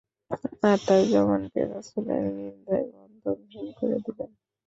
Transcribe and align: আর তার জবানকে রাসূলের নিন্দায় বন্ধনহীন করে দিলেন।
আর 0.63 0.77
তার 0.85 1.01
জবানকে 1.11 1.61
রাসূলের 1.65 2.23
নিন্দায় 2.37 2.87
বন্ধনহীন 2.93 3.67
করে 3.77 3.97
দিলেন। 4.05 4.31